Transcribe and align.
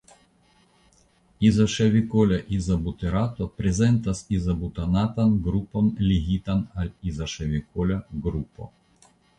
Izoŝavikola 1.49 2.39
izobuterato 2.57 3.49
prezentas 3.61 4.25
izobutanatan 4.39 5.39
grupon 5.51 5.95
ligitan 6.11 6.67
al 6.85 6.93
izoŝavikola 7.13 8.05
grupo. 8.27 8.75